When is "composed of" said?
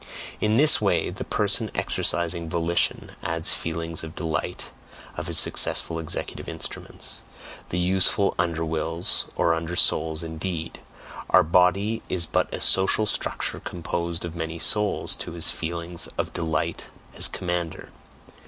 13.59-14.35